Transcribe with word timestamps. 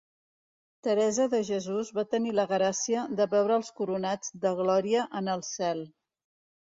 Teresa 0.87 1.27
de 1.33 1.41
Jesús 1.49 1.91
va 1.99 2.05
tenir 2.15 2.33
la 2.39 2.45
gràcia 2.53 3.03
de 3.21 3.29
veure'ls 3.37 3.71
coronats 3.83 4.35
de 4.47 4.55
Glòria 4.63 5.05
en 5.21 5.31
el 5.37 5.45
cel. 5.51 5.85